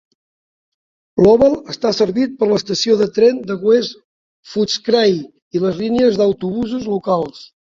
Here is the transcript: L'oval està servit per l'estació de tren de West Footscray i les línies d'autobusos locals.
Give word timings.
L'oval 1.25 1.57
està 1.73 1.91
servit 1.97 2.33
per 2.39 2.47
l'estació 2.53 2.95
de 3.03 3.09
tren 3.19 3.43
de 3.51 3.59
West 3.67 4.01
Footscray 4.55 5.15
i 5.59 5.63
les 5.67 5.79
línies 5.85 6.19
d'autobusos 6.25 6.91
locals. 6.97 7.47